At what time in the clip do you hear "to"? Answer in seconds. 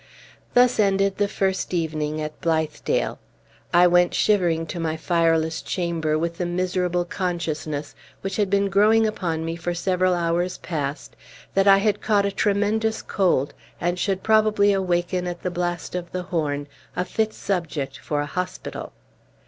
4.65-4.79